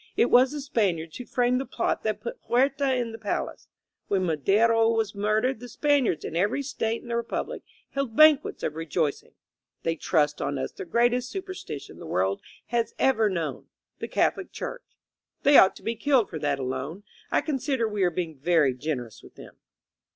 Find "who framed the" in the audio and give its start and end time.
1.17-1.65